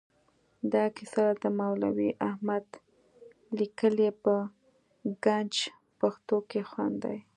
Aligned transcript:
دا 0.73 0.83
کیسه 0.97 1.23
د 1.41 1.43
مولوي 1.59 2.09
احمد 2.29 2.67
لیکلې 3.59 4.09
په 4.23 4.35
ګنج 5.25 5.53
پښتو 5.99 6.37
کې 6.49 6.61
خوندي 6.69 7.17
ده. 7.21 7.27